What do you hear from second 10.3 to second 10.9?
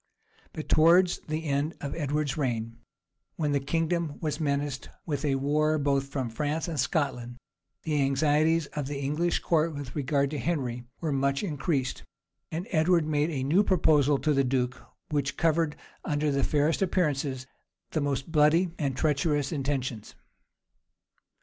to Henry